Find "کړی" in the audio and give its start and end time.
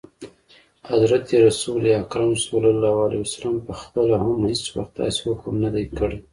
5.97-6.19